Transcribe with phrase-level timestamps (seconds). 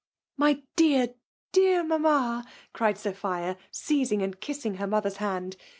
[0.23, 1.13] *< My dear,
[1.51, 5.57] dear mamma!'' cried Sophia, seimng and kissing her mother's hand.